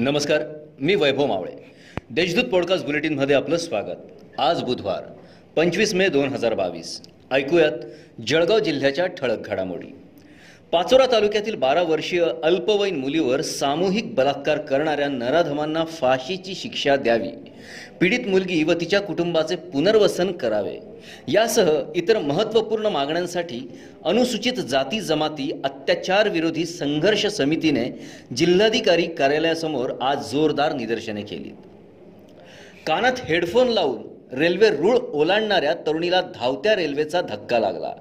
[0.00, 0.42] नमस्कार
[0.80, 1.52] मी वैभव मावळे.
[2.10, 3.96] देशदूत पॉडकास्ट बुलेटिनमध्ये आपलं स्वागत.
[4.38, 5.02] आज बुधवार
[5.56, 7.02] पंचवीस मे दोन हजार बावीस.
[7.30, 7.72] ऐकूयात
[8.26, 9.96] जळगाव जिल्ह्याच्या ठळक घडामोडी.
[10.72, 17.28] पाचोरा तालुक्यातील बारा वर्षीय अल्पवयीन मुलीवर सामूहिक बलात्कार करणाऱ्या नराधमांना फाशीची शिक्षा द्यावी.
[18.00, 20.76] पीडित मुलगी व तिच्या कुटुंबाचे पुनर्वसन करावे.
[21.28, 23.60] यासह इतर महत्त्वपूर्ण मागण्यांसाठी
[24.04, 27.88] अनुसूचित जाती जमाती अत्याचार विरोधी संघर्ष समितीने
[28.36, 31.52] जिल्हाधिकारी कार्यालयासमोर आज जोरदार निदर्शने केली.
[32.86, 37.92] कानात हेडफोन लावून रेल्वे रूळ ओलांडणाऱ्या तरुणीला धावत्या रेल्वेचा धक्का लागला.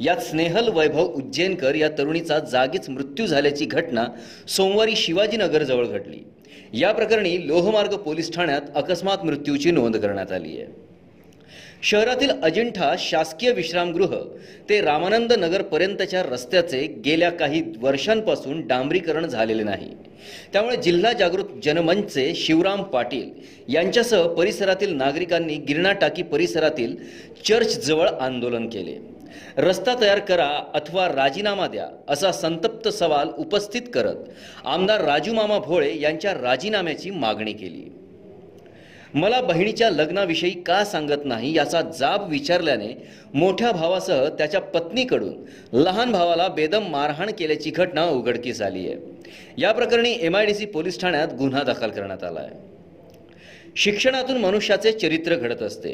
[0.00, 4.04] यात स्नेहल वैभव उज्जैनकर या तरुणीचा जागीच मृत्यू झाल्याची घटना
[4.48, 6.24] सोमवारी शिवाजीनगरजवळ घडली.
[6.72, 10.91] या प्रकरणी लोहमार्ग पोलीस ठाण्यात अकस्मात मृत्यूची नोंद करण्यात आली आहे.
[11.82, 14.14] शहरातील अजिंठा शासकीय विश्रामगृह
[14.68, 19.90] ते रामानंद नगरपर्यंतच्या रस्त्याचे गेल्या काही वर्षांपासून डांबरीकरण झालेले नाही.
[20.52, 23.30] त्यामुळे जिल्हा जागृत जनमंचचे शिवराम पाटील
[23.68, 26.96] यांच्यासह परिसरातील नागरिकांनी गिरणा टाकी परिसरातील
[27.48, 28.96] चर्चजवळ आंदोलन केले.
[29.56, 34.16] रस्ता तयार करा अथवा राजीनामा द्या असा संतप्त सवाल उपस्थित करत
[34.64, 37.84] आमदार राजूमामा भोळे यांच्या राजीनाम्याची मागणी केली.
[39.14, 42.94] मला बहिणीच्या लग्नाविषयी का सांगत नाही याचा जाब विचारल्याने
[43.34, 45.34] मोठ्या भावासह त्याच्या पत्नीकडून
[45.74, 50.66] लहान भावाला बेदम मारहाण केल्याची घटना उघडकीस आली आहे या प्रकरणी M I D C
[50.66, 52.70] police ठाण्यात गुन्हा दाखल करण्यात आला आहे
[53.76, 55.92] शिक्षणातून मनुष्याचे चरित्र घडत असते.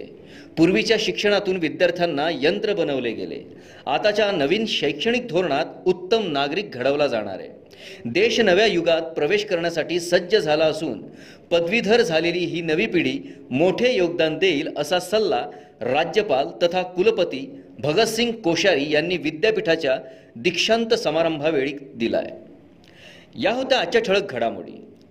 [0.56, 3.40] पूर्वीच्या शिक्षणातून विद्यार्थ्यांना यंत्र बनवले गेले.
[3.86, 7.48] आताच्या नवीन शैक्षणिक धोरणात उत्तम नागरिक घडवला जाणार आहे.
[8.04, 11.00] देश नव्या युगात प्रवेश करण्यासाठी सज्ज झाला असून
[11.50, 13.18] पदवीधर झालेली ही नवी पिढी
[13.50, 15.44] मोठे योगदान देईल असा सल्ला
[15.80, 17.46] राज्यपाल तथा कुलपती
[17.78, 19.96] भगतसिंग कोश्यारी यांनी विद्यापीठाच्या
[20.36, 24.72] दीक्षांत समारंभावेळी दिला आहे या होत्या आजच्या ठळक घडामोडी.